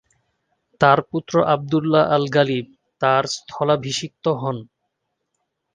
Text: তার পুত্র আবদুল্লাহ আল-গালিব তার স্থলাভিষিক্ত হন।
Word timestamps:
তার 0.81 0.99
পুত্র 1.09 1.33
আবদুল্লাহ 1.53 2.03
আল-গালিব 2.15 2.65
তার 3.01 3.23
স্থলাভিষিক্ত 3.35 4.25
হন। 4.41 4.57